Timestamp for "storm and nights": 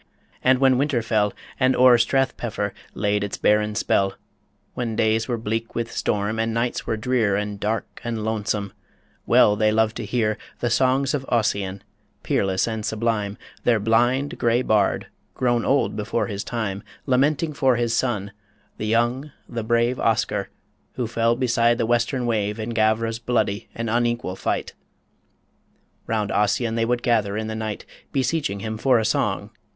5.91-6.87